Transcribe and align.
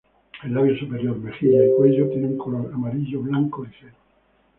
El 0.43 0.55
labio 0.55 0.75
superior, 0.79 1.15
mejillas 1.19 1.61
y 1.63 1.75
cuello 1.77 2.07
tiene 2.09 2.25
un 2.25 2.35
color 2.39 2.71
amarillo-blanco 2.73 3.65
ligero. 3.65 3.93